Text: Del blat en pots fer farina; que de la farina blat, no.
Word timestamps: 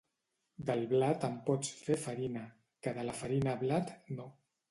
Del 0.69 0.79
blat 0.93 1.25
en 1.27 1.35
pots 1.49 1.69
fer 1.89 1.97
farina; 2.07 2.43
que 2.87 2.93
de 2.97 3.05
la 3.11 3.15
farina 3.23 3.57
blat, 3.65 3.93
no. 4.19 4.29